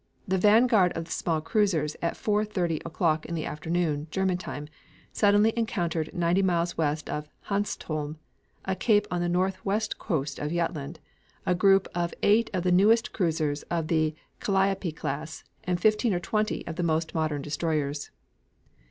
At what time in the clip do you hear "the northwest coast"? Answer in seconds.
9.21-10.39